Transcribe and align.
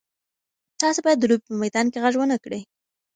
تاسي 0.79 0.99
باید 1.05 1.17
د 1.21 1.23
لوبې 1.29 1.45
په 1.47 1.53
میدان 1.63 1.85
کې 1.91 2.01
غږ 2.03 2.13
ونه 2.17 2.37
کړئ. 2.43 2.61